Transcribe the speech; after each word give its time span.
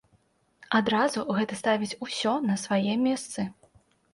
Адразу 0.77 1.25
гэта 1.39 1.59
ставіць 1.61 1.97
усё 2.07 2.33
на 2.49 2.59
свае 2.65 2.99
месцы. 3.07 3.41